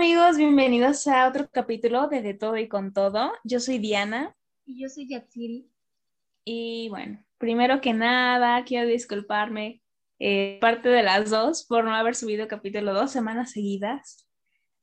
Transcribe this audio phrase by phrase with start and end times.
[0.00, 3.34] amigos, bienvenidos a otro capítulo de De Todo y con Todo.
[3.44, 4.34] Yo soy Diana.
[4.64, 5.70] Y yo soy Yatsiri.
[6.42, 9.82] Y bueno, primero que nada, quiero disculparme,
[10.18, 14.26] eh, parte de las dos, por no haber subido capítulo dos semanas seguidas.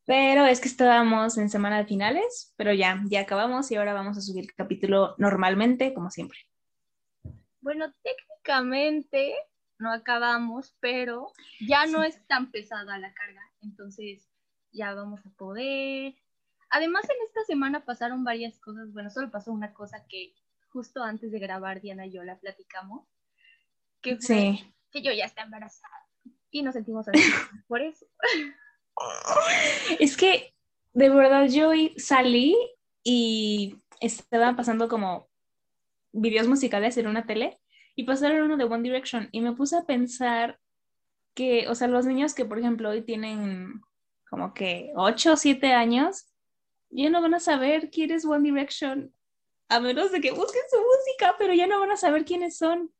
[0.06, 4.20] Pero es que estábamos en semana de finales, pero ya, ya acabamos y ahora vamos
[4.20, 6.38] a subir el capítulo normalmente, como siempre.
[7.60, 9.34] Bueno, técnicamente
[9.79, 11.31] no acabamos, pero
[11.68, 14.29] ya no es tan pesada la carga, entonces
[14.78, 16.16] ya vamos a poder.
[16.70, 20.34] Además, en esta semana pasaron varias cosas, bueno, solo pasó una cosa que
[20.70, 23.05] justo antes de grabar Diana y yo la platicamos,
[24.02, 24.59] que fue
[24.91, 26.08] que yo ya está embarazada
[26.52, 27.20] y nos sentimos así
[27.68, 28.05] por eso.
[29.99, 30.54] Es que
[30.94, 32.55] de verdad yo salí
[33.04, 35.27] y estaban pasando como
[36.12, 37.59] videos musicales en una tele
[37.96, 40.59] y pasaron uno de One Direction y me puse a pensar
[41.34, 43.82] que, o sea, los niños que por ejemplo hoy tienen
[44.30, 46.31] como que 8 o 7 años,
[46.90, 49.13] ya no van a saber quién es One Direction,
[49.70, 52.91] a menos de que busquen su música, pero ya no van a saber quiénes son.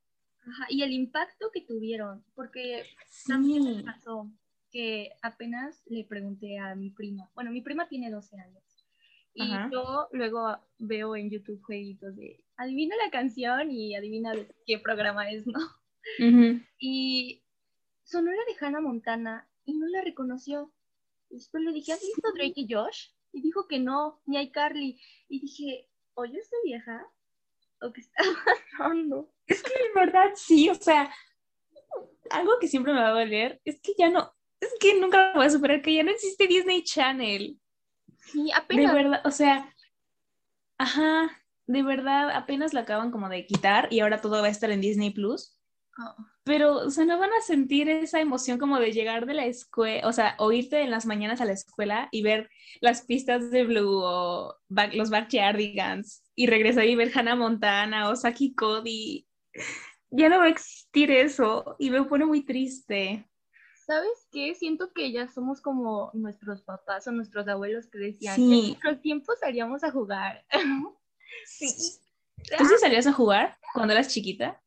[0.42, 2.86] Ajá, y el impacto que tuvieron, porque
[3.28, 4.30] también me pasó
[4.72, 8.64] que apenas le pregunté a mi prima, bueno, mi prima tiene 12 años,
[9.34, 14.80] y yo luego veo en YouTube jueguitos de adivina la canción y adivina de qué
[14.80, 15.60] programa es, ¿no?
[16.80, 17.44] Y
[18.04, 20.74] sonó la de Hannah Montana y no la reconoció.
[21.30, 23.10] Después le dije, ¿has visto Drake y Josh?
[23.34, 25.00] Y dijo que no, ni hay Carly.
[25.30, 27.06] Y dije, ¿o yo estoy vieja?
[27.82, 28.24] ¿O qué está
[28.78, 29.32] pasando?
[29.46, 31.14] Es que en verdad sí, o sea,
[32.30, 35.46] algo que siempre me va a doler es que ya no, es que nunca voy
[35.46, 37.60] a superar que ya no existe Disney Channel.
[38.18, 38.94] Sí, apenas.
[38.94, 39.74] De verdad, o sea,
[40.78, 44.72] ajá, de verdad, apenas la acaban como de quitar y ahora todo va a estar
[44.72, 45.57] en Disney Plus.
[46.44, 50.08] Pero, o sea, no van a sentir esa emoción como de llegar de la escuela,
[50.08, 54.02] o sea, oírte en las mañanas a la escuela y ver las pistas de Blue
[54.02, 54.56] o
[54.94, 59.28] los Backyardigans y regresar y ver Hannah Montana o Saki Cody.
[60.10, 63.28] Ya no va a existir eso y me pone muy triste.
[63.86, 64.54] ¿Sabes qué?
[64.54, 68.44] Siento que ya somos como nuestros papás o nuestros abuelos que decían, sí.
[68.44, 70.46] en nuestros tiempos salíamos a jugar.
[71.46, 71.68] sí.
[72.58, 74.62] ¿Tú sí salías a jugar cuando eras chiquita?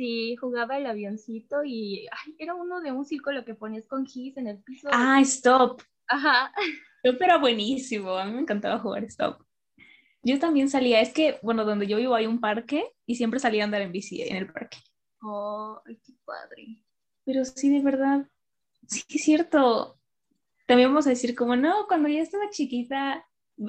[0.00, 4.46] Sí, jugaba el avioncito y era uno de un círculo que ponías con gis en
[4.46, 4.88] el piso.
[4.90, 5.82] Ah, Stop.
[6.08, 6.50] Ajá.
[7.04, 9.44] Stop era buenísimo, a mí me encantaba jugar Stop.
[10.22, 13.62] Yo también salía, es que, bueno, donde yo vivo hay un parque y siempre salía
[13.62, 14.78] a andar en bici en el parque.
[15.20, 16.82] Oh, qué padre.
[17.26, 18.26] Pero sí, de verdad,
[18.88, 19.98] sí es cierto.
[20.66, 23.22] También vamos a decir como, no, cuando ya estaba chiquita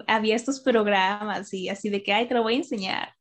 [0.07, 3.15] había estos programas y así de que, ay, te lo voy a enseñar.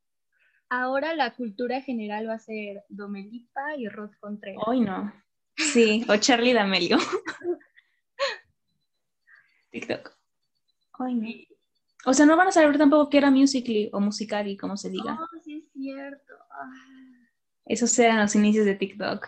[0.71, 4.63] Ahora la cultura general va a ser Domelipa y Rod Contreras.
[4.65, 5.13] Hoy no.
[5.57, 6.97] Sí, o Charlie D'Amelio.
[9.73, 10.17] TikTok.
[11.01, 11.29] Ay, no.
[12.07, 15.19] O sea, no van a saber tampoco que era Musically o Musicali, como se diga.
[15.21, 16.35] Oh, sí es cierto.
[16.51, 16.71] Ah.
[17.67, 19.27] Esos eran los inicios de TikTok.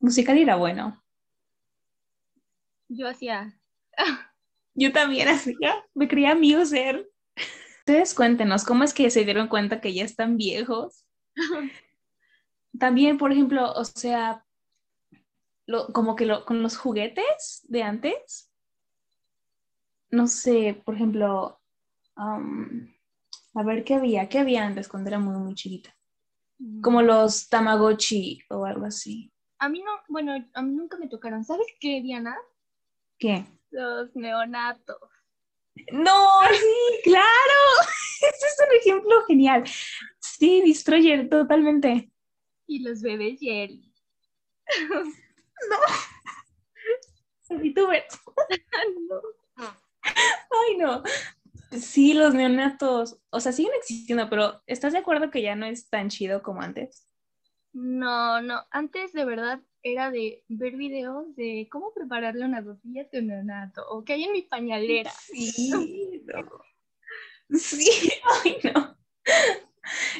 [0.00, 1.02] Musicali era bueno.
[2.88, 3.58] Yo hacía.
[4.74, 5.82] Yo también hacía.
[5.94, 7.10] Me creía Muser.
[7.88, 11.06] Ustedes cuéntenos, ¿cómo es que se dieron cuenta que ya están viejos?
[12.78, 14.44] También, por ejemplo, o sea,
[15.94, 18.52] como que con los juguetes de antes,
[20.10, 21.62] no sé, por ejemplo,
[22.14, 25.96] a ver qué había, qué había antes cuando era muy, muy chiquita.
[26.58, 26.82] Mm.
[26.82, 29.32] Como los Tamagotchi o algo así.
[29.60, 31.42] A mí no, bueno, a mí nunca me tocaron.
[31.42, 32.36] ¿Sabes qué, Diana?
[33.18, 33.46] ¿Qué?
[33.70, 34.98] Los neonatos.
[35.92, 37.24] No, sí, claro.
[38.20, 39.64] Ese es un ejemplo genial.
[40.18, 42.10] Sí, Destroyer, totalmente.
[42.66, 43.92] Y los bebés Jerry.
[45.68, 47.56] No.
[47.56, 48.20] VTubers.
[49.08, 49.20] no.
[50.04, 51.02] Ay, no.
[51.72, 53.18] Sí, los neonatos.
[53.30, 56.62] O sea, siguen existiendo, pero ¿estás de acuerdo que ya no es tan chido como
[56.62, 57.08] antes?
[57.72, 58.64] No, no.
[58.70, 64.04] Antes de verdad era de ver videos de cómo prepararle una tortilla de neonato o
[64.04, 65.10] que hay en mi pañalera.
[65.10, 66.22] Sí,
[67.50, 68.12] Sí,
[68.44, 68.96] ay no.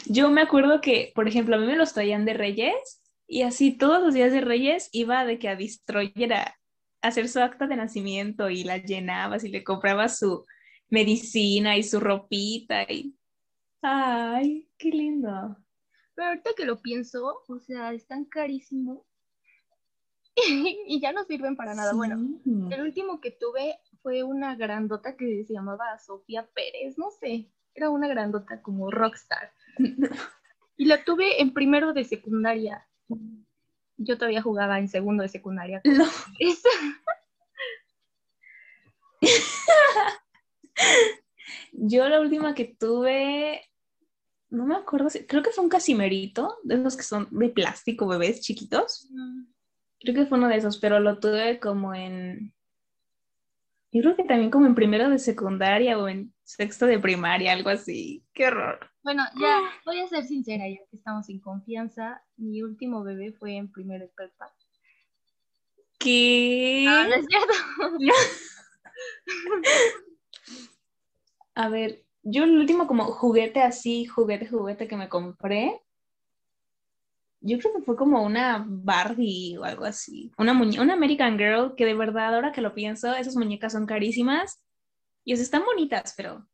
[0.06, 3.76] Yo me acuerdo que, por ejemplo, a mí me los traían de Reyes y así
[3.76, 6.56] todos los días de Reyes iba de que a Destroyer a
[7.02, 10.46] hacer su acta de nacimiento y la llenabas y le comprabas su
[10.88, 13.14] medicina y su ropita y...
[13.82, 15.56] Ay, qué lindo.
[16.14, 19.02] Pero ahorita que lo pienso, o sea, están carísimos
[20.86, 21.92] y ya no sirven para nada.
[21.92, 22.40] Bueno,
[22.70, 27.90] el último que tuve fue una grandota que se llamaba Sofía Pérez, no sé, era
[27.90, 29.52] una grandota como rockstar.
[30.76, 32.86] y la tuve en primero de secundaria.
[33.96, 35.82] Yo todavía jugaba en segundo de secundaria.
[41.72, 43.60] Yo la última que tuve,
[44.50, 48.40] no me acuerdo, creo que fue un casimerito, de esos que son de plástico, bebés
[48.40, 49.08] chiquitos.
[50.00, 52.52] Creo que fue uno de esos, pero lo tuve como en,
[53.90, 57.70] yo creo que también como en primero de secundaria o en sexto de primaria, algo
[57.70, 58.22] así.
[58.34, 58.90] Qué horror.
[59.02, 62.22] Bueno, ya voy a ser sincera, ya que estamos en confianza.
[62.36, 64.52] Mi último bebé fue en primero de prepa.
[65.98, 66.84] ¿Qué?
[66.86, 67.54] Ah, no es cierto.
[71.54, 75.80] A ver, yo el último como juguete así, juguete, juguete que me compré,
[77.48, 81.84] yo creo que fue como una Barbie o algo así, una, una American Girl que
[81.84, 84.62] de verdad ahora que lo pienso, esas muñecas son carísimas
[85.24, 86.46] y o están bonitas, pero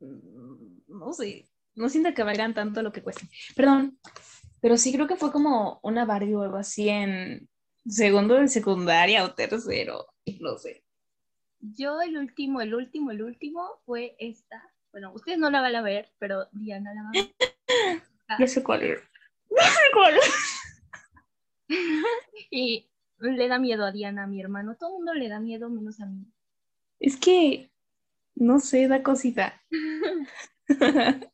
[0.00, 3.28] mm, no sé, no siento que valgan tanto lo que cuesten.
[3.54, 3.98] Perdón,
[4.60, 7.48] pero sí creo que fue como una Barbie o algo así en
[7.86, 10.06] segundo de secundaria o tercero,
[10.40, 10.84] no sé.
[11.60, 14.62] Yo el último, el último, el último fue esta.
[14.92, 17.34] Bueno, ustedes no la van a ver, pero Diana la va a ver.
[18.40, 19.00] Ya sé cuál es.
[22.50, 22.88] Y
[23.18, 24.76] le da miedo a Diana, a mi hermano.
[24.76, 26.24] Todo el mundo le da miedo, menos a mí.
[27.00, 27.70] Es que,
[28.34, 29.60] no sé, da cosita.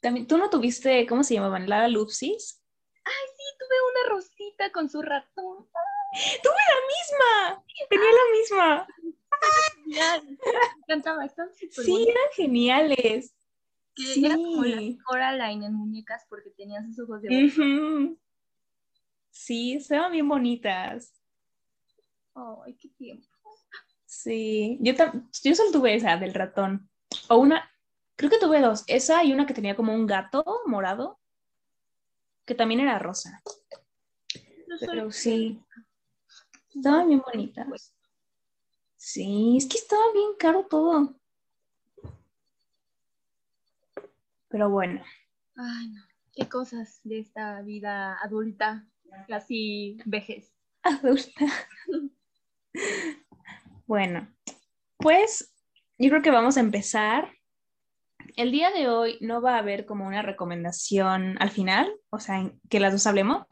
[0.00, 1.68] También, ¿tú no tuviste, cómo se llamaban?
[1.68, 2.60] ¿La Lupsis?
[3.04, 5.68] Ay, sí, tuve una rosita con su ratón.
[6.42, 7.64] ¡Tuve la misma!
[7.88, 8.86] Tenía la misma.
[9.86, 11.26] Me encantaba,
[11.70, 13.34] Sí, eran geniales.
[13.96, 14.24] Sí.
[14.24, 18.16] Era como la Coraline en muñecas porque tenían sus ojos de
[19.30, 21.12] Sí, estaban bien bonitas.
[22.34, 23.26] Ay, qué tiempo.
[24.06, 24.92] Sí, yo,
[25.42, 26.88] yo solo tuve esa del ratón.
[27.28, 27.68] O una,
[28.16, 28.84] creo que tuve dos.
[28.86, 31.18] Esa y una que tenía como un gato morado,
[32.44, 33.42] que también era rosa.
[34.80, 35.60] Pero sí,
[36.74, 37.94] Estaban bien bonitas.
[38.96, 41.14] Sí, es que estaba bien caro todo.
[44.54, 45.02] Pero bueno.
[45.56, 46.00] Ay, no.
[46.32, 48.86] Qué cosas de esta vida adulta,
[49.26, 50.54] casi vejez.
[50.84, 51.44] Adulta.
[53.88, 54.32] bueno,
[54.96, 55.52] pues
[55.98, 57.32] yo creo que vamos a empezar.
[58.36, 62.48] El día de hoy no va a haber como una recomendación al final, o sea,
[62.70, 63.48] que las dos hablemos,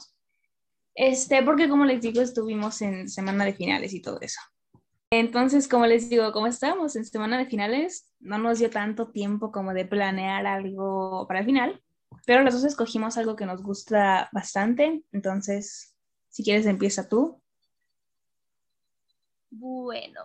[0.94, 4.40] este, porque como les digo, estuvimos en semana de finales y todo eso.
[5.14, 9.52] Entonces, como les digo, como estábamos en semana de finales, no nos dio tanto tiempo
[9.52, 11.82] como de planear algo para el final,
[12.24, 15.02] pero los dos escogimos algo que nos gusta bastante.
[15.12, 15.94] Entonces,
[16.30, 17.42] si quieres, empieza tú.
[19.50, 20.22] Bueno,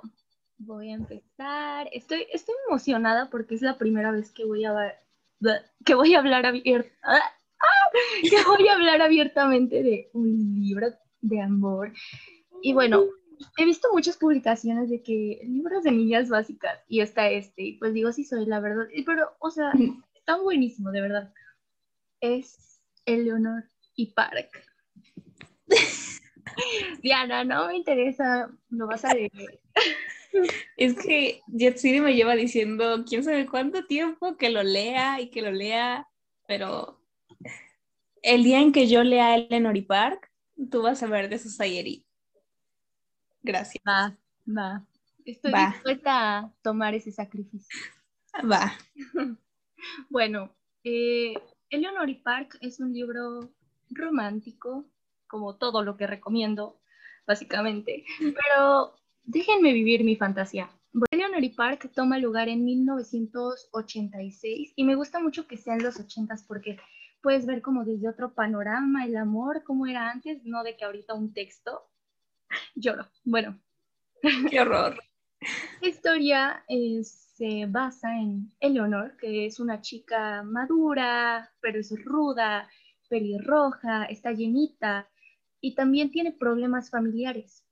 [0.57, 1.89] voy a empezar.
[1.91, 4.73] Estoy, estoy emocionada porque es la primera vez que voy a,
[5.83, 6.89] que voy a hablar abierto.
[8.21, 10.87] que voy a hablar abiertamente de un libro
[11.19, 11.91] de amor.
[12.61, 13.03] Y bueno,
[13.57, 17.93] he visto muchas publicaciones de que libros de niñas básicas y está este, y pues
[17.93, 19.71] digo, sí soy, la verdad, pero, o sea,
[20.15, 21.33] está buenísimo, de verdad.
[22.19, 23.63] Es Eleonor
[23.95, 24.49] y Park.
[27.01, 29.31] Diana, no me interesa, no vas a leer.
[30.75, 35.41] Es que Yatsiri me lleva diciendo quién sabe cuánto tiempo que lo lea y que
[35.41, 36.07] lo lea,
[36.47, 37.01] pero
[38.21, 40.29] el día en que yo lea Eleanor y Park,
[40.69, 42.06] tú vas a ver de Society.
[43.47, 43.83] Gracias.
[43.87, 44.15] Va,
[44.47, 44.85] va.
[45.25, 47.75] Estoy dispuesta a tomar ese sacrificio.
[48.49, 48.71] Va.
[50.09, 51.33] bueno, eh,
[51.69, 53.51] Eleanor y Park es un libro
[53.89, 54.85] romántico,
[55.27, 56.79] como todo lo que recomiendo,
[57.25, 58.05] básicamente.
[58.19, 60.69] Pero déjenme vivir mi fantasía.
[61.11, 66.47] Eleanor y Park toma lugar en 1986 y me gusta mucho que sean los 80s
[66.47, 66.79] porque
[67.21, 71.13] puedes ver como desde otro panorama el amor, como era antes, no de que ahorita
[71.13, 71.83] un texto.
[72.75, 73.07] Lloro.
[73.23, 73.59] Bueno.
[74.49, 74.97] Qué horror.
[75.81, 82.67] La historia eh, se basa en Eleonor, que es una chica madura, pero es ruda,
[83.09, 85.07] pelirroja, está llenita
[85.61, 87.63] y también tiene problemas familiares.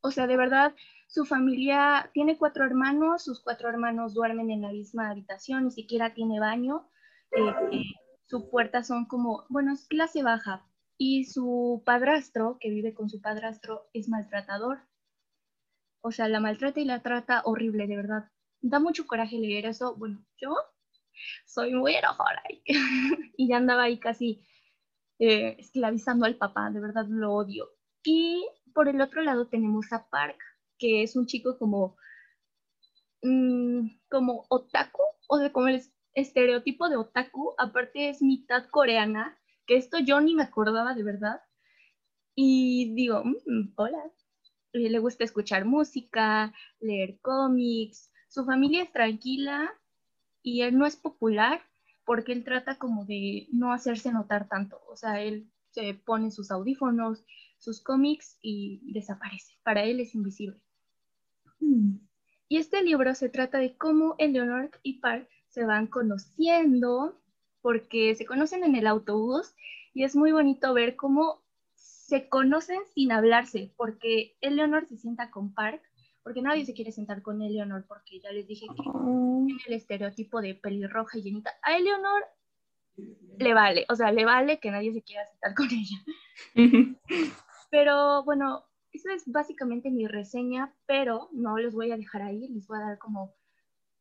[0.00, 0.74] O sea, de verdad,
[1.08, 6.14] su familia tiene cuatro hermanos, sus cuatro hermanos duermen en la misma habitación, ni siquiera
[6.14, 6.88] tiene baño.
[7.32, 7.82] Eh,
[8.26, 10.67] su puerta son como, bueno, es clase baja.
[10.98, 14.80] Y su padrastro, que vive con su padrastro, es maltratador.
[16.00, 18.30] O sea, la maltrata y la trata horrible, de verdad.
[18.60, 19.94] Da mucho coraje leer eso.
[19.96, 20.54] Bueno, yo
[21.46, 22.42] soy muy enojada
[23.36, 24.44] y ya andaba ahí casi
[25.18, 27.70] eh, esclavizando al papá, de verdad lo odio.
[28.04, 30.38] Y por el otro lado tenemos a Park,
[30.78, 31.96] que es un chico como,
[33.22, 39.37] mm, como otaku, o de como les estereotipo de otaku, aparte es mitad coreana,
[39.68, 41.42] que esto yo ni me acordaba de verdad.
[42.34, 44.02] Y digo, mm, hola,
[44.72, 49.70] le gusta escuchar música, leer cómics, su familia es tranquila
[50.42, 51.60] y él no es popular
[52.04, 56.50] porque él trata como de no hacerse notar tanto, o sea, él se pone sus
[56.50, 57.24] audífonos,
[57.58, 60.58] sus cómics y desaparece, para él es invisible.
[61.60, 61.96] Mm.
[62.48, 67.20] Y este libro se trata de cómo Eleanor y Park se van conociendo,
[67.68, 69.54] porque se conocen en el autobús
[69.92, 71.42] y es muy bonito ver cómo
[71.74, 75.82] se conocen sin hablarse, porque Eleanor se sienta con Park,
[76.22, 80.40] porque nadie se quiere sentar con Eleanor, porque ya les dije que tiene el estereotipo
[80.40, 81.50] de pelirroja y llenita.
[81.60, 82.24] A Eleanor
[83.38, 86.96] le vale, o sea, le vale que nadie se quiera sentar con ella.
[87.70, 92.66] Pero bueno, esa es básicamente mi reseña, pero no los voy a dejar ahí, les
[92.66, 93.34] voy a dar como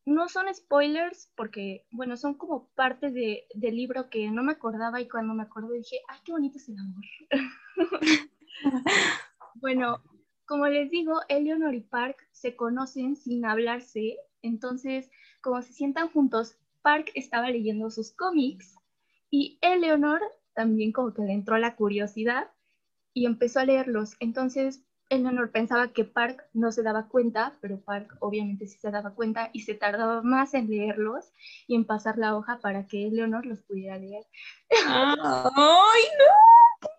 [0.08, 5.02] no son spoilers porque, bueno, son como parte de, del libro que no me acordaba
[5.02, 7.04] y cuando me acuerdo dije, ay, qué bonito es el amor.
[9.56, 10.02] bueno,
[10.46, 15.12] como les digo, Eleanor y Park se conocen sin hablarse, entonces,
[15.42, 18.76] como se sientan juntos, Park estaba leyendo sus cómics
[19.30, 20.22] y Eleanor
[20.54, 22.50] también como que le entró la curiosidad
[23.14, 24.16] y empezó a leerlos.
[24.22, 29.16] Entonces, Eleanor pensaba que Park no se daba cuenta, pero Park obviamente sí se daba
[29.16, 31.32] cuenta y se tardaba más en leerlos
[31.66, 34.26] y en pasar la hoja para que Eleanor los pudiera leer.
[34.70, 36.90] ¡Ay, no!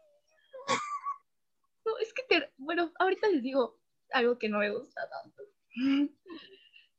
[1.85, 3.79] No, es que, bueno, ahorita les digo
[4.13, 5.43] algo que no me gusta tanto.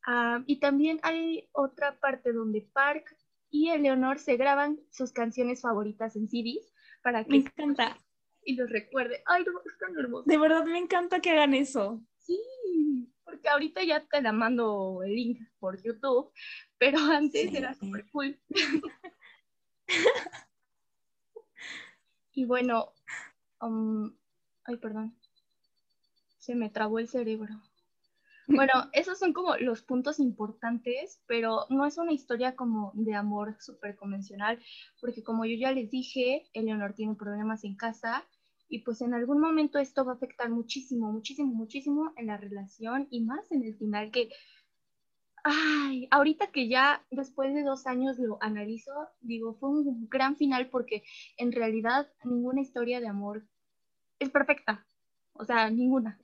[0.06, 3.16] Ah, y también hay otra parte donde Park
[3.50, 7.30] y Eleanor se graban sus canciones favoritas en CDs para que...
[7.32, 7.98] Me encanta
[8.44, 9.22] y los recuerde.
[9.26, 10.24] Ay, no, es tan hermoso.
[10.26, 12.02] De verdad me encanta que hagan eso.
[12.18, 12.40] Sí,
[13.24, 16.32] porque ahorita ya te la mando el link por YouTube,
[16.78, 18.40] pero antes era súper cool.
[22.34, 22.94] y bueno,
[23.62, 24.16] um,
[24.64, 25.16] ay, perdón,
[26.38, 27.62] se me trabó el cerebro.
[28.52, 33.56] Bueno, esos son como los puntos importantes, pero no es una historia como de amor
[33.60, 34.60] súper convencional,
[35.00, 38.26] porque como yo ya les dije, Eleonor tiene problemas en casa
[38.68, 43.08] y pues en algún momento esto va a afectar muchísimo, muchísimo, muchísimo en la relación
[43.12, 44.30] y más en el final que,
[45.44, 50.70] ay, ahorita que ya después de dos años lo analizo, digo, fue un gran final
[50.70, 51.04] porque
[51.38, 53.46] en realidad ninguna historia de amor
[54.18, 54.88] es perfecta,
[55.34, 56.20] o sea, ninguna.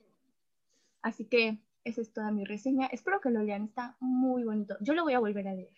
[1.02, 2.88] Así que esa es toda mi reseña.
[2.88, 4.76] Espero que lo lean, está muy bonito.
[4.80, 5.72] Yo lo voy a volver a leer.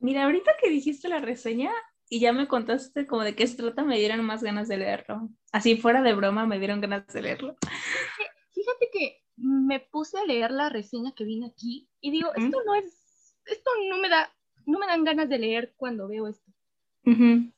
[0.00, 1.70] Mira, ahorita que dijiste la reseña,
[2.08, 5.28] y ya me contaste como de qué se trata, me dieron más ganas de leerlo.
[5.52, 7.56] Así fuera de broma, me dieron ganas de leerlo.
[8.52, 12.74] Fíjate que me puse a leer la reseña que vine aquí y digo, esto no
[12.74, 14.32] es, esto no me da,
[14.64, 16.50] no me dan ganas de leer cuando veo esto.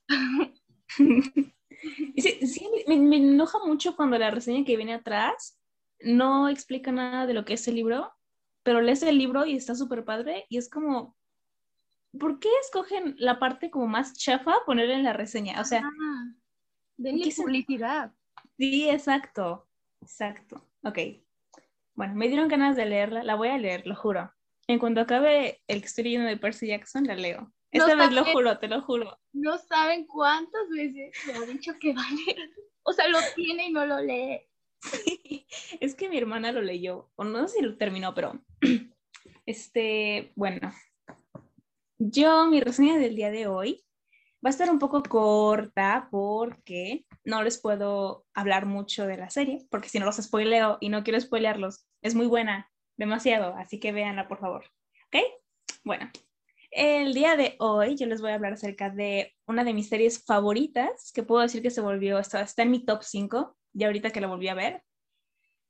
[2.16, 5.59] sí, me, me, enoja mucho cuando la reseña que viene atrás
[6.02, 8.12] no explica nada de lo que es el libro,
[8.62, 11.16] pero lees el libro y está súper padre y es como,
[12.18, 15.60] ¿por qué escogen la parte como más chafa poner en la reseña?
[15.60, 16.34] O sea, ah,
[16.96, 18.12] denle publicidad.
[18.56, 19.68] Sí, exacto,
[20.00, 20.66] exacto.
[20.84, 20.98] Ok.
[21.94, 24.32] Bueno, me dieron ganas de leerla, la voy a leer, lo juro.
[24.66, 27.52] En cuanto acabe el que estoy leyendo de Percy Jackson, la leo.
[27.72, 29.18] Esta vez lo juro, te lo juro.
[29.32, 32.50] No saben cuántas veces me ha dicho que va a leer.
[32.82, 34.40] O sea, lo tiene y no lo lee.
[35.80, 38.40] Es que mi hermana lo leyó, o no sé si lo terminó, pero
[39.46, 40.72] este, bueno,
[41.98, 43.84] yo, mi reseña del día de hoy
[44.44, 49.66] va a estar un poco corta porque no les puedo hablar mucho de la serie,
[49.70, 53.92] porque si no los spoileo y no quiero spoilearlos, es muy buena, demasiado, así que
[53.92, 54.64] véanla por favor.
[55.06, 55.22] ¿Ok?
[55.84, 56.10] Bueno,
[56.70, 60.24] el día de hoy yo les voy a hablar acerca de una de mis series
[60.24, 64.10] favoritas, que puedo decir que se volvió, está, está en mi top 5, de ahorita
[64.10, 64.82] que la volví a ver.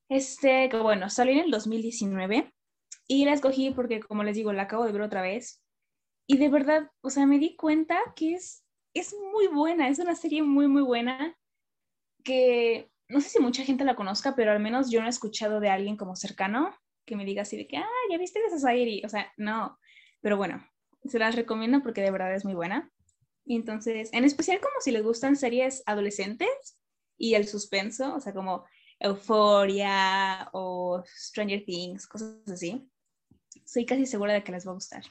[0.09, 2.53] Este, bueno, salió en el 2019
[3.07, 5.63] y la escogí porque, como les digo, la acabo de ver otra vez
[6.27, 8.65] y de verdad, o sea, me di cuenta que es,
[8.95, 11.37] es muy buena, es una serie muy, muy buena
[12.23, 15.59] que no sé si mucha gente la conozca, pero al menos yo no he escuchado
[15.59, 16.73] de alguien como cercano
[17.05, 19.03] que me diga así de que, ah, ya viste esa serie.
[19.05, 19.77] O sea, no,
[20.21, 20.65] pero bueno,
[21.05, 22.89] se las recomiendo porque de verdad es muy buena.
[23.45, 26.79] Y entonces, en especial como si les gustan series adolescentes
[27.21, 28.65] y el suspenso, o sea, como
[28.99, 32.91] Euphoria o Stranger Things, cosas así,
[33.67, 35.05] soy casi segura de que les va a gustar.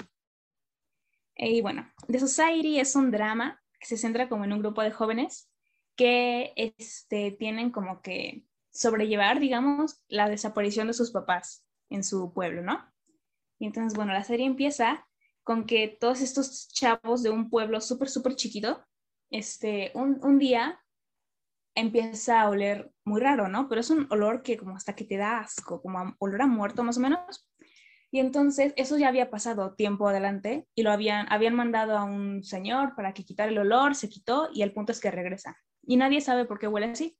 [1.36, 4.90] Y bueno, The Society es un drama que se centra como en un grupo de
[4.90, 5.52] jóvenes
[5.96, 12.64] que este, tienen como que sobrellevar, digamos, la desaparición de sus papás en su pueblo,
[12.64, 12.92] ¿no?
[13.60, 15.06] Y entonces, bueno, la serie empieza
[15.44, 18.84] con que todos estos chavos de un pueblo súper, súper chiquito,
[19.30, 20.80] este, un, un día
[21.76, 23.68] empieza a oler muy raro, ¿no?
[23.70, 26.84] Pero es un olor que como hasta que te da asco, como olor a muerto
[26.84, 27.50] más o menos.
[28.12, 32.44] Y entonces eso ya había pasado tiempo adelante y lo habían, habían mandado a un
[32.44, 35.58] señor para que quitara el olor, se quitó y el punto es que regresa.
[35.84, 37.18] Y nadie sabe por qué huele así.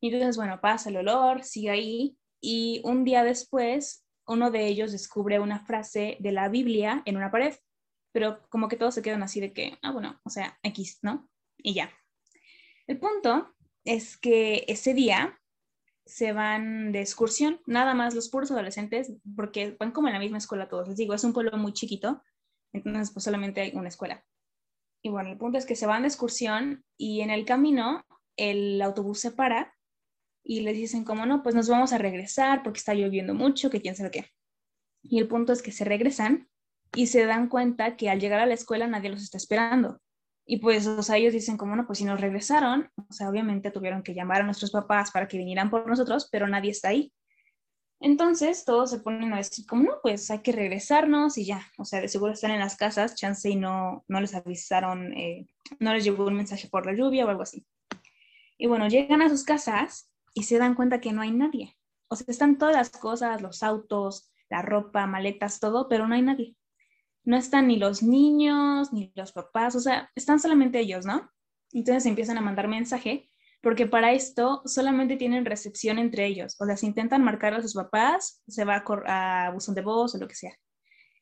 [0.00, 4.92] Y entonces, bueno, pasa el olor, sigue ahí y un día después uno de ellos
[4.92, 7.54] descubre una frase de la Biblia en una pared,
[8.12, 11.28] pero como que todos se quedan así de que, ah, bueno, o sea, X, ¿no?
[11.58, 11.90] Y ya.
[12.86, 13.54] El punto
[13.84, 15.38] es que ese día
[16.06, 20.38] se van de excursión, nada más los puros adolescentes, porque van como en la misma
[20.38, 20.88] escuela todos.
[20.88, 22.22] Les digo, es un pueblo muy chiquito,
[22.72, 24.24] entonces pues solamente hay una escuela.
[25.02, 28.04] Y bueno, el punto es que se van de excursión y en el camino
[28.36, 29.74] el autobús se para
[30.42, 33.80] y les dicen como no, pues nos vamos a regresar porque está lloviendo mucho, que
[33.80, 34.30] quién sabe qué.
[35.02, 36.48] Y el punto es que se regresan
[36.94, 40.00] y se dan cuenta que al llegar a la escuela nadie los está esperando.
[40.46, 43.70] Y pues, o sea, ellos dicen como, no, pues si nos regresaron, o sea, obviamente
[43.70, 47.12] tuvieron que llamar a nuestros papás para que vinieran por nosotros, pero nadie está ahí.
[48.00, 51.86] Entonces todos se ponen a decir como, no, pues hay que regresarnos y ya, o
[51.86, 55.46] sea, de seguro están en las casas, chance y no, no les avisaron, eh,
[55.78, 57.66] no les llegó un mensaje por la lluvia o algo así.
[58.58, 61.74] Y bueno, llegan a sus casas y se dan cuenta que no hay nadie.
[62.08, 66.22] O sea, están todas las cosas, los autos, la ropa, maletas, todo, pero no hay
[66.22, 66.56] nadie
[67.24, 71.30] no están ni los niños, ni los papás, o sea, están solamente ellos, ¿no?
[71.72, 73.28] Entonces empiezan a mandar mensaje,
[73.62, 77.74] porque para esto solamente tienen recepción entre ellos, o sea, si intentan marcar a sus
[77.74, 80.52] papás, se va a, a buzón de voz o lo que sea.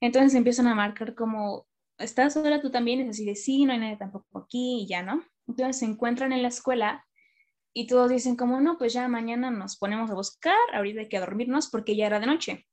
[0.01, 1.67] Entonces empiezan a marcar como,
[1.99, 3.01] ¿estás sola tú también?
[3.01, 5.23] Es así de, sí, no hay nadie tampoco aquí y ya, ¿no?
[5.47, 7.05] Entonces se encuentran en la escuela
[7.73, 11.21] y todos dicen como, no, pues ya mañana nos ponemos a buscar, ahorita hay que
[11.21, 12.67] dormirnos porque ya era de noche.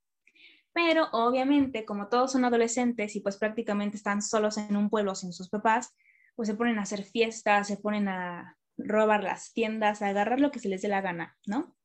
[0.72, 5.32] Pero obviamente, como todos son adolescentes y pues prácticamente están solos en un pueblo sin
[5.32, 5.94] sus papás,
[6.36, 10.50] pues se ponen a hacer fiestas, se ponen a robar las tiendas, a agarrar lo
[10.50, 11.76] que se les dé la gana, ¿no?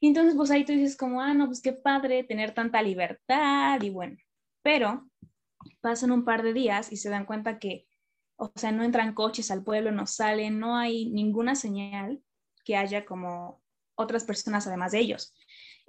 [0.00, 3.80] Y entonces pues ahí tú dices como, ah, no, pues qué padre tener tanta libertad
[3.82, 4.16] y bueno,
[4.62, 5.08] pero
[5.80, 7.86] pasan un par de días y se dan cuenta que,
[8.36, 12.22] o sea, no entran coches al pueblo, no salen, no hay ninguna señal
[12.64, 13.62] que haya como
[13.94, 15.34] otras personas además de ellos.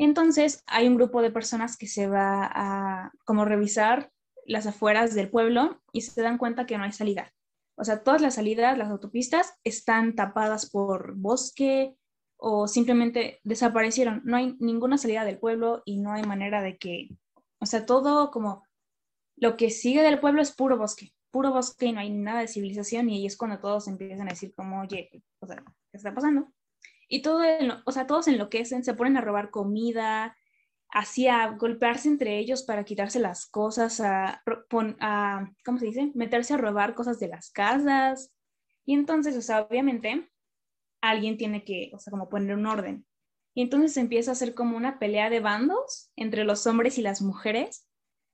[0.03, 4.11] Entonces hay un grupo de personas que se va a como revisar
[4.47, 7.31] las afueras del pueblo y se dan cuenta que no hay salida.
[7.77, 11.95] O sea, todas las salidas, las autopistas están tapadas por bosque
[12.37, 14.23] o simplemente desaparecieron.
[14.25, 17.09] No hay ninguna salida del pueblo y no hay manera de que,
[17.59, 18.63] o sea, todo como
[19.35, 22.47] lo que sigue del pueblo es puro bosque, puro bosque y no hay nada de
[22.47, 25.11] civilización y ahí es cuando todos empiezan a decir como, oye,
[25.41, 26.51] o sea, ¿qué está pasando?
[27.13, 27.43] Y todo,
[27.84, 30.38] o sea, todos enloquecen, se ponen a robar comida,
[30.88, 34.41] así a golpearse entre ellos para quitarse las cosas, a,
[35.02, 36.10] a, ¿cómo se dice?
[36.15, 38.34] Meterse a robar cosas de las casas.
[38.86, 40.32] Y entonces, o sea, obviamente,
[41.02, 43.06] alguien tiene que, o sea, como poner un orden.
[43.54, 47.21] Y entonces empieza a hacer como una pelea de bandos entre los hombres y las
[47.21, 47.89] mujeres.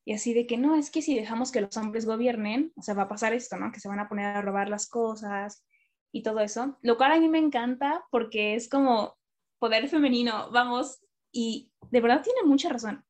[0.06, 2.94] Y así de que no, es que si dejamos que los hombres gobiernen, o sea,
[2.94, 3.72] va a pasar esto, ¿no?
[3.72, 5.66] Que se van a poner a robar las cosas,
[6.12, 9.18] y todo eso, lo cual a mí me encanta porque es como
[9.60, 11.00] poder femenino, vamos,
[11.32, 13.06] y de verdad tiene mucha razón.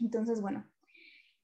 [0.00, 0.68] Entonces, bueno,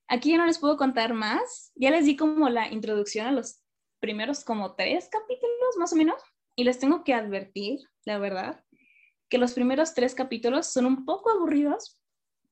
[0.09, 3.63] aquí ya no les puedo contar más, ya les di como la introducción a los
[4.01, 6.23] primeros como tres capítulos más o menos,
[6.57, 8.65] y les tengo que advertir, la verdad,
[9.29, 11.99] que los primeros tres capítulos son un poco aburridos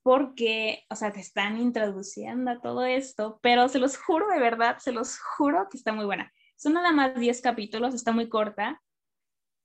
[0.03, 4.79] porque, o sea, te están introduciendo a todo esto, pero se los juro de verdad,
[4.79, 6.33] se los juro que está muy buena.
[6.61, 8.83] Son nada más 10 capítulos, está muy corta.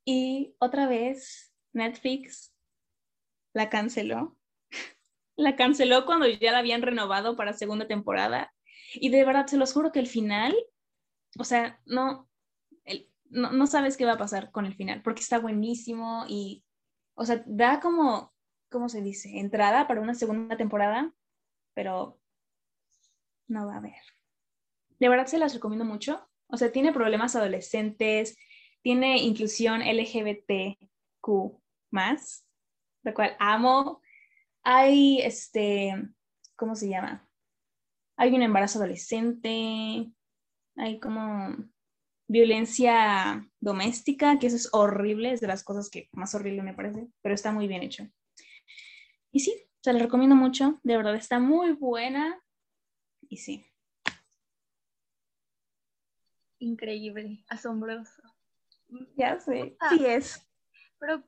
[0.05, 2.55] Y otra vez, Netflix
[3.53, 4.37] la canceló.
[5.35, 8.53] La canceló cuando ya la habían renovado para segunda temporada.
[8.93, 10.55] Y de verdad, se los juro que el final,
[11.37, 12.29] o sea, no,
[13.25, 16.63] no, no sabes qué va a pasar con el final, porque está buenísimo y,
[17.15, 18.33] o sea, da como,
[18.69, 19.37] ¿cómo se dice?
[19.37, 21.13] Entrada para una segunda temporada,
[21.73, 22.21] pero
[23.49, 24.01] no va a haber.
[24.97, 26.25] De verdad se las recomiendo mucho.
[26.47, 28.37] O sea, tiene problemas adolescentes,
[28.81, 31.59] tiene inclusión LGBTQ
[31.91, 32.45] más,
[33.03, 34.01] lo cual amo.
[34.63, 35.93] Hay, este,
[36.55, 37.27] ¿cómo se llama?
[38.17, 40.11] Hay un embarazo adolescente,
[40.75, 41.55] hay como
[42.27, 47.07] violencia doméstica, que eso es horrible, es de las cosas que más horrible me parece,
[47.21, 48.07] pero está muy bien hecho.
[49.31, 52.41] Y sí, se la recomiendo mucho, de verdad está muy buena.
[53.27, 53.65] Y sí,
[56.65, 58.21] increíble, asombroso.
[59.15, 60.47] Ya sé, ah, sí es.
[60.99, 61.23] Pero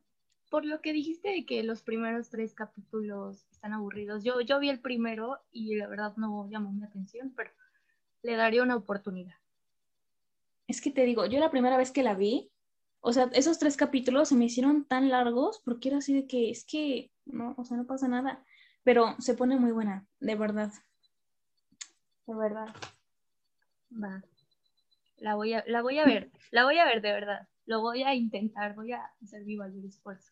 [0.50, 4.69] por lo que dijiste de que los primeros tres capítulos están aburridos, yo, yo vi
[4.69, 7.52] el primero y la verdad no llamó mi atención, pero
[8.23, 9.36] le daría una oportunidad.
[10.67, 12.52] Es que te digo, yo la primera vez que la vi,
[13.00, 16.50] o sea, esos tres capítulos se me hicieron tan largos porque era así de que
[16.50, 18.43] es que, no, o sea, no pasa nada,
[18.84, 20.71] pero se pone muy buena, de verdad.
[22.26, 22.67] De verdad.
[23.91, 24.23] Va.
[25.17, 27.47] La voy a, la voy a ver, la voy a ver de verdad.
[27.65, 30.32] Lo voy a intentar, voy a hacer vivo el esfuerzo.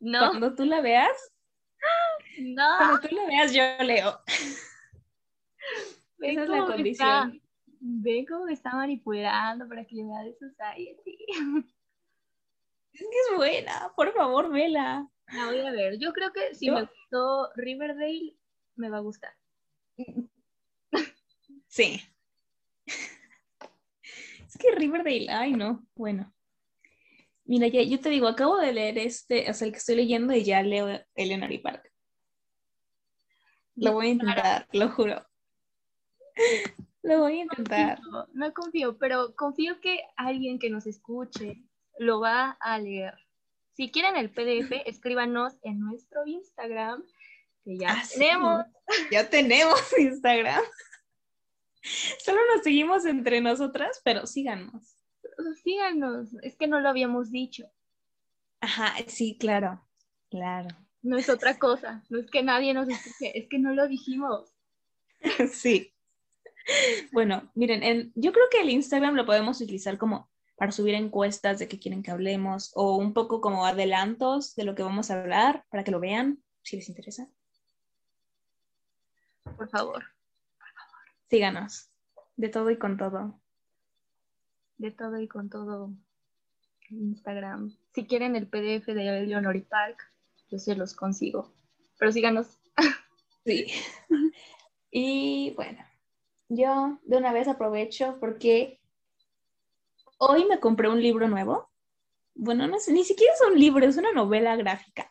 [0.00, 0.30] No.
[0.30, 1.32] Cuando tú la veas.
[2.38, 2.64] No.
[2.78, 4.20] Cuando tú la veas, yo leo.
[6.20, 7.42] Esa es la condición.
[7.80, 11.18] ve cómo me está manipulando para que yo vea de Society.
[12.92, 15.08] Es que es buena, por favor, vela.
[15.32, 15.98] La voy a ver.
[15.98, 18.36] Yo creo que si me gustó Riverdale,
[18.74, 19.32] me va a gustar.
[21.68, 22.02] Sí.
[24.50, 26.34] Es que Riverdale, ay no, bueno.
[27.44, 30.34] Mira, ya, yo te digo, acabo de leer este, o sea, el que estoy leyendo
[30.34, 31.88] y ya leo Eleanor y Park.
[33.76, 35.24] Lo voy a intentar, lo juro.
[37.02, 38.00] Lo voy a intentar.
[38.32, 41.62] No confío, pero confío que alguien que nos escuche
[41.96, 43.14] lo va a leer.
[43.74, 47.04] Si quieren el PDF, escríbanos en nuestro Instagram,
[47.64, 48.64] que ya ah, tenemos.
[49.12, 50.62] Ya tenemos Instagram.
[52.24, 55.00] Solo nos seguimos entre nosotras, pero síganos
[55.62, 57.70] síganos, es que no lo habíamos dicho.
[58.60, 59.86] Ajá, sí, claro,
[60.30, 60.68] claro.
[61.02, 64.52] No es otra cosa, no es que nadie nos escuche, es que no lo dijimos.
[65.52, 65.92] sí.
[67.12, 71.68] Bueno, miren, yo creo que el Instagram lo podemos utilizar como para subir encuestas de
[71.68, 75.64] qué quieren que hablemos o un poco como adelantos de lo que vamos a hablar
[75.70, 77.28] para que lo vean, si les interesa.
[79.56, 80.04] Por favor.
[81.30, 81.88] Síganos.
[82.36, 83.40] De todo y con todo
[84.80, 85.92] de todo y con todo
[86.88, 87.76] Instagram.
[87.94, 90.10] Si quieren el PDF de Leonor y Park,
[90.50, 91.52] yo se los consigo.
[91.98, 92.58] Pero síganos.
[93.42, 93.68] Sí.
[94.90, 95.82] Y bueno,
[96.50, 98.82] yo de una vez aprovecho porque
[100.18, 101.70] hoy me compré un libro nuevo.
[102.34, 105.10] Bueno, no sé, ni siquiera es un libro, es una novela gráfica.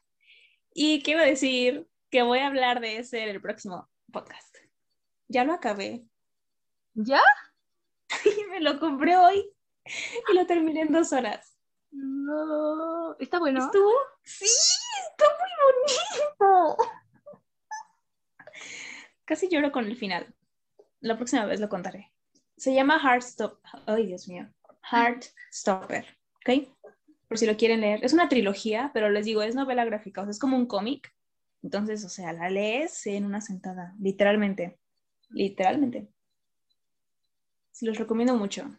[0.75, 4.55] Y quiero decir que voy a hablar de ese en el próximo podcast.
[5.27, 6.08] Ya lo acabé.
[6.99, 7.21] ¿Ya?
[8.25, 9.45] Y me lo compré hoy.
[9.85, 11.57] y lo terminé en dos horas.
[11.91, 13.63] No, ¿está bueno?
[13.63, 13.91] ¿Estuvo?
[14.23, 15.49] Sí, está muy
[16.37, 16.77] bonito.
[19.25, 20.33] Casi lloro con el final.
[20.99, 22.11] La próxima vez lo contaré.
[22.57, 23.81] Se llama Heartstopper.
[23.85, 24.49] Ay, Dios mío.
[24.91, 26.05] Heartstopper.
[26.35, 26.67] ¿Ok?
[27.27, 28.03] Por si lo quieren leer.
[28.03, 30.21] Es una trilogía, pero les digo, es novela gráfica.
[30.21, 31.13] O sea, es como un cómic.
[31.63, 33.95] Entonces, o sea, la lees en una sentada.
[33.99, 34.79] Literalmente.
[35.29, 36.09] Literalmente.
[37.79, 38.69] Se los recomiendo mucho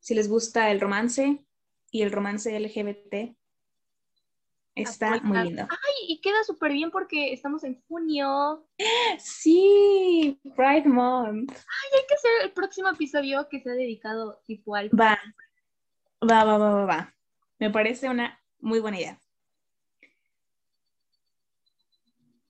[0.00, 1.42] si les gusta el romance
[1.90, 3.34] y el romance LGBT,
[4.74, 5.66] está muy lindo.
[5.70, 8.68] Ay, y queda súper bien porque estamos en junio.
[9.18, 11.52] Sí, Pride Month.
[11.52, 14.90] Ay, hay que hacer el próximo episodio que sea dedicado tipo al.
[14.90, 15.18] Va,
[16.22, 17.14] va, va, va, va, va.
[17.58, 19.18] Me parece una muy buena idea.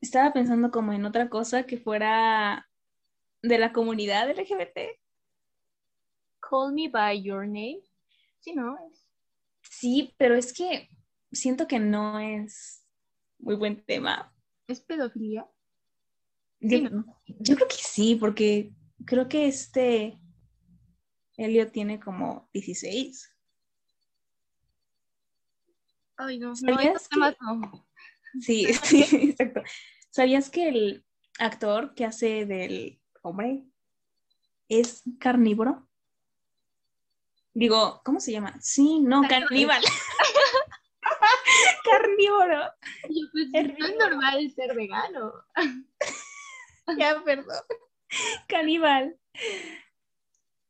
[0.00, 2.68] Estaba pensando como en otra cosa que fuera
[3.42, 5.03] de la comunidad LGBT.
[6.54, 7.80] Call Me By Your Name.
[8.38, 8.78] Sí, ¿no?
[9.60, 10.88] Sí, pero es que
[11.32, 12.86] siento que no es
[13.40, 14.32] muy buen tema.
[14.68, 15.48] ¿Es pedofilia?
[16.60, 16.78] Yo,
[17.40, 18.72] yo creo que sí, porque
[19.04, 20.16] creo que este
[21.36, 23.34] Elliot tiene como 16.
[26.16, 27.88] Ay, no, ¿Sabías no,
[28.40, 29.60] Sí, sí, exacto.
[30.10, 31.04] ¿Sabías que el
[31.40, 33.64] actor que hace del hombre
[34.68, 35.88] es carnívoro?
[37.54, 38.58] Digo, ¿cómo se llama?
[38.60, 39.82] Sí, no, caníbal.
[41.84, 42.64] Carnívoro.
[43.02, 45.32] Pues, no es normal ser vegano.
[46.98, 47.62] ya, perdón.
[48.48, 49.16] Caníbal.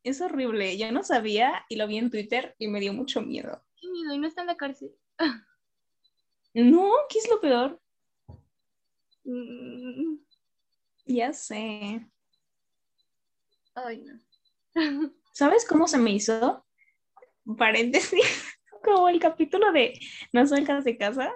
[0.02, 0.76] Es horrible.
[0.76, 3.64] Yo no sabía y lo vi en Twitter y me dio mucho miedo.
[3.80, 4.94] Qué miedo, y no está en la cárcel.
[6.52, 7.80] no, ¿qué es lo peor?
[9.24, 10.18] Mm.
[11.06, 12.06] Ya sé.
[13.74, 14.20] Ay, no.
[15.32, 16.64] ¿Sabes cómo se me hizo?
[17.56, 18.20] Paréntesis,
[18.84, 19.98] como el capítulo de
[20.32, 21.32] No sueltas de casa,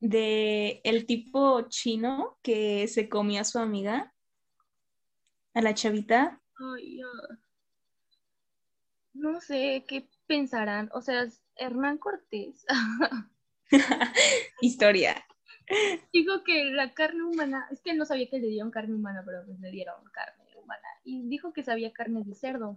[0.00, 4.14] de el tipo chino que se comía a su amiga,
[5.54, 6.40] a la chavita.
[6.58, 7.00] Ay,
[9.12, 10.90] no sé qué pensarán.
[10.92, 12.64] O sea, Hernán Cortés.
[14.60, 15.24] Historia.
[16.12, 19.44] Dijo que la carne humana, es que no sabía que le dieron carne humana, pero
[19.44, 20.88] pues le dieron carne humana.
[21.04, 22.76] Y dijo que sabía carne de cerdo.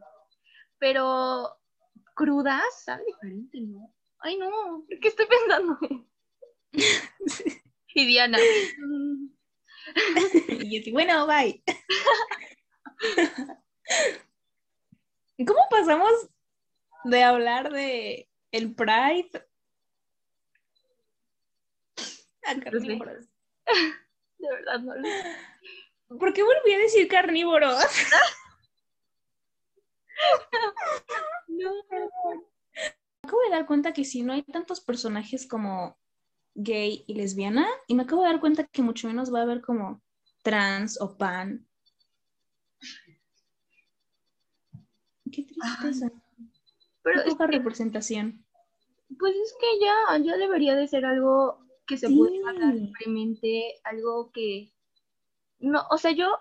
[0.80, 1.58] Pero
[2.14, 3.94] crudas, sabe diferente, ¿no?
[4.20, 5.80] Ay, no, ¿qué estoy pensando?
[7.96, 8.38] y Diana.
[10.48, 11.62] y yo bueno, bye.
[15.46, 16.30] ¿Cómo pasamos
[17.04, 19.46] de hablar de el Pride
[22.46, 23.26] a carnívoros.
[24.38, 25.10] De verdad no lo
[26.20, 27.84] ¿Por qué volví a decir carnívoros?
[31.58, 31.72] No.
[33.22, 35.98] acabo de dar cuenta que si no hay tantos personajes como
[36.56, 39.62] gay y lesbiana, y me acabo de dar cuenta que mucho menos va a haber
[39.62, 40.02] como
[40.44, 41.66] trans o pan.
[45.32, 46.12] Qué tristeza.
[47.02, 48.46] pero poca representación.
[49.18, 54.32] Pues es que ya, ya debería de ser algo que se puede pueda libremente, algo
[54.32, 54.74] que
[55.64, 56.40] no, o sea, yo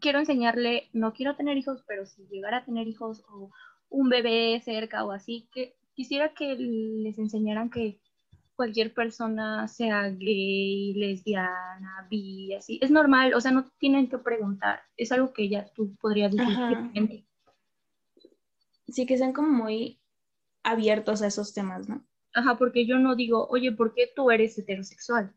[0.00, 3.50] quiero enseñarle, no quiero tener hijos, pero si llegara a tener hijos o
[3.90, 8.00] un bebé cerca o así, que quisiera que les enseñaran que
[8.56, 14.82] cualquier persona sea gay, lesbiana, bi, así, es normal, o sea, no tienen que preguntar,
[14.96, 17.24] es algo que ya tú podrías decir.
[18.88, 20.00] Sí, que sean como muy
[20.62, 22.04] abiertos a esos temas, ¿no?
[22.34, 25.32] Ajá, porque yo no digo, oye, ¿por qué tú eres heterosexual?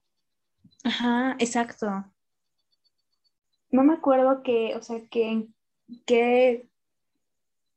[0.83, 2.05] Ajá, exacto.
[3.71, 5.47] No me acuerdo que, o sea, que,
[6.05, 6.67] que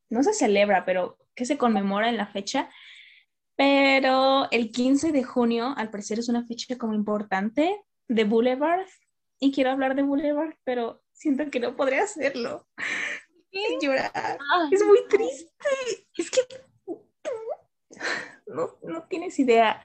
[0.08, 2.70] no se celebra, pero que se conmemora en la fecha.
[3.56, 8.86] Pero el 15 de junio, al parecer, es una fecha como importante de Boulevard.
[9.38, 12.66] Y quiero hablar de Boulevard, pero siento que no podré hacerlo.
[13.80, 14.38] Llorar.
[14.70, 15.50] Es muy triste.
[16.16, 16.40] Es que
[18.46, 19.84] no, no tienes idea.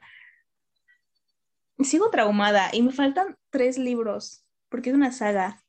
[1.79, 5.63] Sigo traumada y me faltan tres libros, porque es una saga.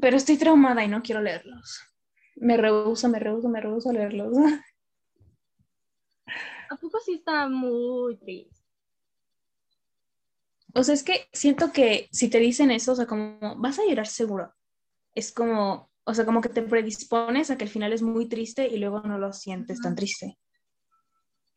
[0.00, 1.93] Pero estoy traumada y no quiero leerlos.
[2.36, 4.32] Me rehuso, me rehuso, me rehuso a leerlos.
[6.70, 8.56] ¿A poco sí está muy triste?
[10.74, 13.84] O sea, es que siento que si te dicen eso, o sea, como vas a
[13.86, 14.52] llorar seguro.
[15.14, 18.66] Es como, o sea, como que te predispones a que el final es muy triste
[18.66, 20.36] y luego no lo sientes tan triste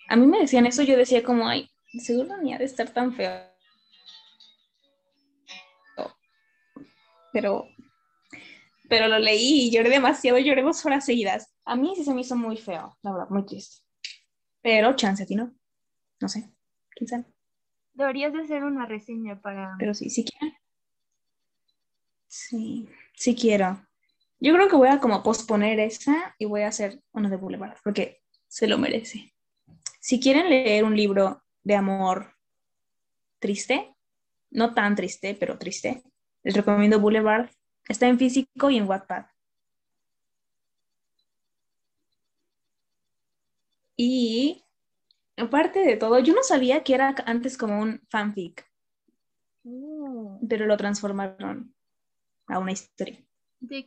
[0.08, 3.13] a mí me decían eso, yo decía como, ay, seguro ni ha de estar tan
[3.13, 3.32] feo.
[7.34, 7.68] Pero,
[8.88, 11.54] pero lo leí y lloré demasiado, lloré dos horas seguidas.
[11.65, 13.84] A mí sí se me hizo muy feo, la verdad, muy triste.
[14.62, 15.54] Pero chance a ti no.
[16.19, 16.50] No sé,
[16.89, 17.26] quién sabe.
[17.93, 19.76] Deberías de hacer una reseña para...
[19.80, 20.56] Pero sí, sí quiero.
[22.28, 23.82] Sí, sí quiero.
[24.39, 27.78] Yo creo que voy a como posponer esa y voy a hacer una de Boulevard,
[27.84, 29.34] porque se lo merece.
[30.00, 32.36] Si quieren leer un libro de amor
[33.39, 33.95] triste,
[34.52, 36.04] no tan triste, pero triste,
[36.43, 37.50] les recomiendo Boulevard.
[37.88, 39.26] Está en físico y en Wattpad.
[43.95, 44.63] Y
[45.36, 48.69] aparte de todo, yo no sabía que era antes como un fanfic,
[49.65, 50.39] oh.
[50.47, 51.73] pero lo transformaron
[52.47, 53.23] a una historia.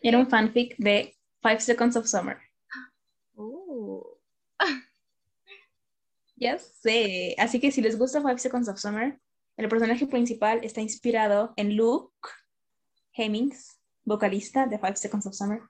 [0.03, 2.39] Era un fanfic de Five Seconds of Summer.
[3.37, 4.19] Oh.
[6.37, 7.37] Ya sé.
[7.39, 9.21] Así que si les gusta Five Seconds of Summer,
[9.57, 12.29] el personaje principal está inspirado en Luke
[13.13, 13.80] Hemmings,
[14.11, 15.63] vocalista de Five Seconds of Summer.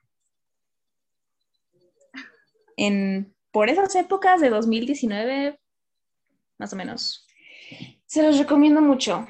[2.77, 5.61] En, por esas épocas de 2019,
[6.57, 7.27] más o menos.
[8.07, 9.29] Se los recomiendo mucho.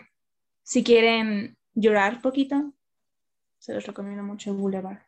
[0.63, 2.73] Si quieren llorar poquito,
[3.59, 5.03] se los recomiendo mucho Boulevard.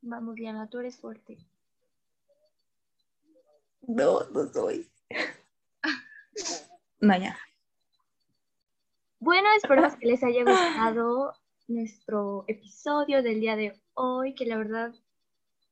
[0.00, 1.36] Vamos, Diana, tú eres fuerte.
[3.82, 4.88] No, no soy.
[7.00, 7.38] Vaya.
[9.18, 11.32] Bueno, espero que les haya gustado
[11.68, 14.94] nuestro episodio del día de hoy, que la verdad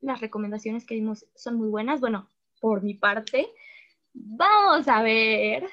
[0.00, 2.00] las recomendaciones que dimos son muy buenas.
[2.00, 2.30] Bueno,
[2.60, 3.52] por mi parte,
[4.14, 5.68] vamos a ver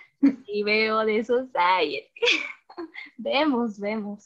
[0.46, 2.12] si veo de Society.
[3.18, 4.26] vemos, vemos.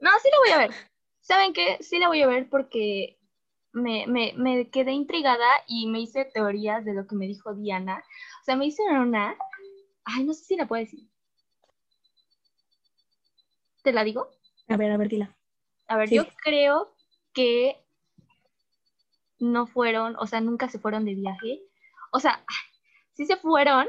[0.00, 0.76] No, sí la voy a ver.
[1.20, 1.76] ¿Saben qué?
[1.80, 3.18] Sí la voy a ver porque
[3.72, 8.02] me, me, me, quedé intrigada y me hice teorías de lo que me dijo Diana.
[8.40, 9.36] O sea, me hice una...
[10.04, 11.06] Ay, no sé si la puedo decir.
[13.88, 14.28] ¿Te la digo?
[14.68, 15.34] A ver, a ver, dila.
[15.86, 16.94] A ver, yo creo
[17.32, 17.82] que
[19.38, 21.62] no fueron, o sea, nunca se fueron de viaje.
[22.12, 22.44] O sea,
[23.14, 23.88] sí se fueron,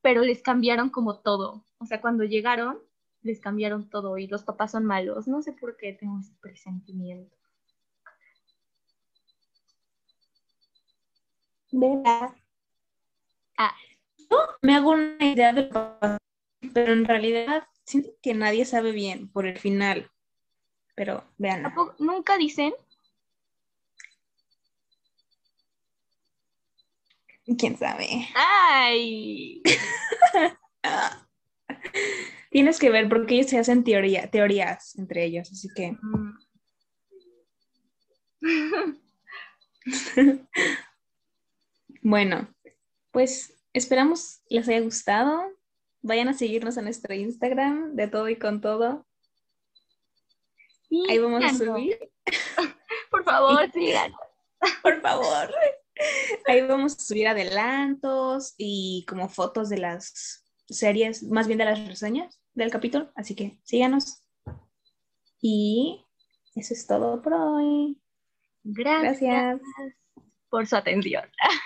[0.00, 1.64] pero les cambiaron como todo.
[1.78, 2.78] O sea, cuando llegaron,
[3.22, 5.26] les cambiaron todo y los papás son malos.
[5.26, 7.36] No sé por qué tengo ese presentimiento.
[13.58, 13.74] Ah.
[14.30, 15.68] Yo me hago una idea de
[16.72, 20.10] pero en realidad siento que nadie sabe bien por el final.
[20.94, 21.72] Pero vean.
[21.98, 22.72] ¿Nunca dicen?
[27.58, 28.28] ¿Quién sabe?
[28.34, 29.62] ¡Ay!
[32.50, 35.96] Tienes que ver porque ellos se hacen teoría, teorías entre ellos, así que.
[42.06, 42.54] Bueno,
[43.12, 45.42] pues esperamos les haya gustado.
[46.04, 49.06] Vayan a seguirnos en nuestro Instagram de todo y con todo.
[51.08, 51.98] Ahí vamos a subir.
[53.10, 54.12] Por favor, sigan.
[54.82, 55.50] Por favor.
[56.46, 61.88] Ahí vamos a subir adelantos y como fotos de las series, más bien de las
[61.88, 63.10] reseñas del capítulo.
[63.14, 64.22] Así que síganos.
[65.40, 66.04] Y
[66.54, 67.98] eso es todo por hoy.
[68.62, 69.58] Gracias,
[70.50, 71.24] por su atención.